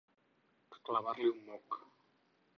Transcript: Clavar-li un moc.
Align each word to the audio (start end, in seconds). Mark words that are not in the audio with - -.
Clavar-li 0.87 1.29
un 1.33 1.45
moc. 1.51 1.81